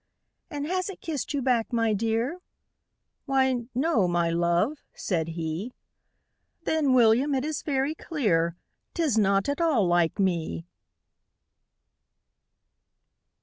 "And 0.49 0.65
has 0.65 0.89
it 0.89 0.99
kissed 0.99 1.31
you 1.31 1.43
back, 1.43 1.71
my 1.71 1.93
dear?" 1.93 2.39
"Why 3.27 3.65
no 3.75 4.07
my 4.07 4.31
love," 4.31 4.79
said 4.95 5.27
he. 5.27 5.73
"Then, 6.63 6.93
William, 6.93 7.35
it 7.35 7.45
is 7.45 7.61
very 7.61 7.93
clear 7.93 8.55
'Tis 8.95 9.19
not 9.19 9.47
at 9.47 9.61
all 9.61 9.85
LIKE 9.85 10.17
ME!" 10.17 10.65